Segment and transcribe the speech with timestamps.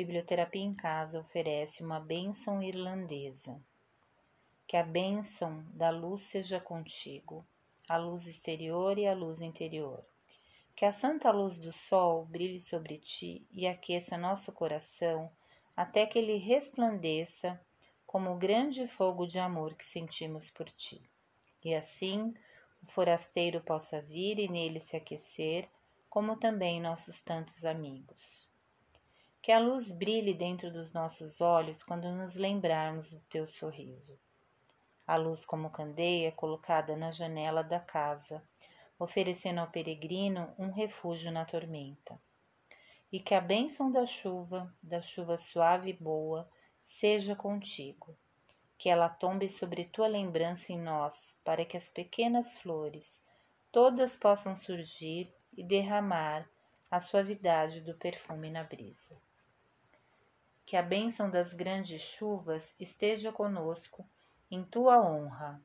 [0.00, 3.62] Biblioterapia em Casa oferece uma bênção irlandesa.
[4.66, 7.44] Que a bênção da luz seja contigo,
[7.86, 10.02] a luz exterior e a luz interior.
[10.74, 15.30] Que a santa luz do sol brilhe sobre ti e aqueça nosso coração
[15.76, 17.60] até que ele resplandeça
[18.06, 21.02] como o grande fogo de amor que sentimos por ti.
[21.62, 22.32] E assim
[22.82, 25.68] o forasteiro possa vir e nele se aquecer,
[26.08, 28.49] como também nossos tantos amigos.
[29.42, 34.20] Que a luz brilhe dentro dos nossos olhos quando nos lembrarmos do teu sorriso.
[35.06, 38.46] A luz como candeia colocada na janela da casa,
[38.98, 42.20] oferecendo ao peregrino um refúgio na tormenta.
[43.10, 46.46] E que a bênção da chuva, da chuva suave e boa,
[46.82, 48.14] seja contigo.
[48.76, 53.18] Que ela tombe sobre tua lembrança em nós, para que as pequenas flores
[53.72, 56.46] todas possam surgir e derramar
[56.90, 59.18] a suavidade do perfume na brisa
[60.70, 64.08] que a bênção das grandes chuvas esteja conosco
[64.48, 65.60] em tua honra,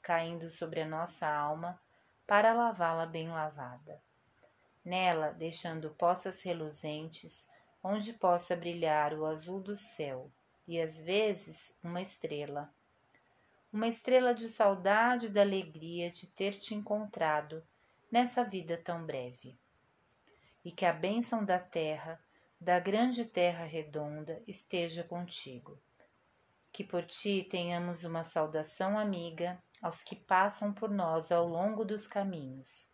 [0.00, 1.78] caindo sobre a nossa alma
[2.26, 4.00] para lavá-la bem lavada.
[4.82, 7.46] Nela, deixando poças reluzentes,
[7.84, 10.30] onde possa brilhar o azul do céu
[10.66, 12.72] e às vezes uma estrela.
[13.70, 17.62] Uma estrela de saudade e da alegria de ter te encontrado
[18.10, 19.54] nessa vida tão breve.
[20.64, 22.18] E que a bênção da terra
[22.60, 25.80] da grande terra redonda esteja contigo.
[26.72, 32.06] Que por ti tenhamos uma saudação amiga aos que passam por nós ao longo dos
[32.06, 32.90] caminhos.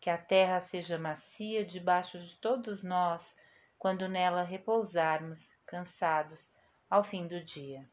[0.00, 3.36] Que a terra seja macia debaixo de todos nós
[3.78, 6.50] quando nela repousarmos, cansados,
[6.90, 7.88] ao fim do dia.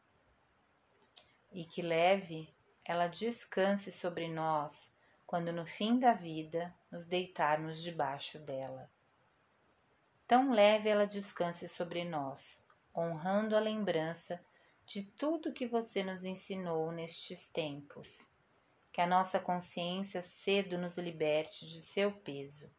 [1.51, 2.51] E que leve
[2.83, 4.91] ela descanse sobre nós
[5.25, 8.89] quando no fim da vida nos deitarmos debaixo dela
[10.27, 12.59] tão leve ela descanse sobre nós,
[12.95, 14.39] honrando a lembrança
[14.85, 18.25] de tudo que você nos ensinou nestes tempos.
[18.91, 22.69] Que a nossa consciência cedo nos liberte de seu peso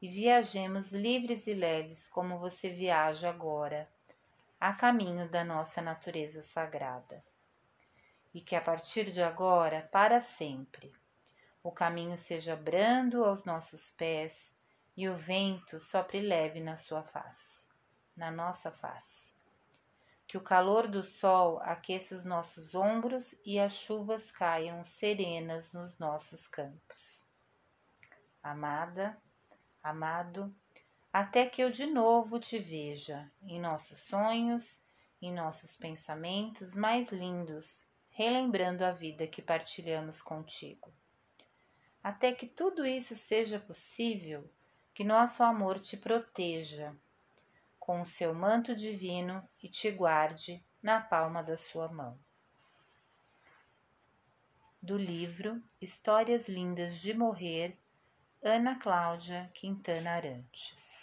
[0.00, 3.88] e viajemos livres e leves como você viaja agora,
[4.60, 7.22] a caminho da nossa natureza sagrada.
[8.32, 10.92] E que a partir de agora, para sempre,
[11.62, 14.52] o caminho seja brando aos nossos pés
[14.98, 17.64] e o vento sopre leve na sua face,
[18.16, 19.32] na nossa face.
[20.26, 25.96] Que o calor do sol aqueça os nossos ombros e as chuvas caiam serenas nos
[26.00, 27.24] nossos campos.
[28.42, 29.16] Amada,
[29.80, 30.52] amado,
[31.12, 34.82] até que eu de novo te veja em nossos sonhos,
[35.22, 40.92] em nossos pensamentos mais lindos, relembrando a vida que partilhamos contigo.
[42.02, 44.50] Até que tudo isso seja possível,
[44.98, 46.92] que nosso amor te proteja
[47.78, 52.18] com o seu manto divino e te guarde na palma da sua mão.
[54.82, 57.78] Do livro Histórias Lindas de Morrer,
[58.42, 60.97] Ana Cláudia Quintana Arantes.